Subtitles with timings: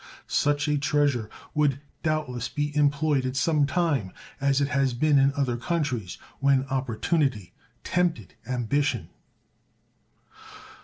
[0.25, 5.31] Such a treasure would doubtless be employed at some time, as it has been in
[5.33, 9.09] other countries, when opportunity tempted ambition.